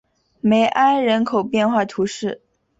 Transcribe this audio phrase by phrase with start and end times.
[0.41, 2.41] 梅埃人口变化图示